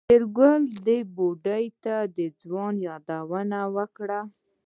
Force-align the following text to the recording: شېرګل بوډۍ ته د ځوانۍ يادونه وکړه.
شېرګل 0.09 0.63
بوډۍ 1.15 1.65
ته 1.83 1.95
د 2.15 2.17
ځوانۍ 2.41 2.81
يادونه 2.87 3.59
وکړه. 3.75 4.21